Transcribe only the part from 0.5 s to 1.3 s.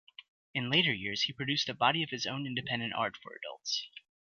In later years,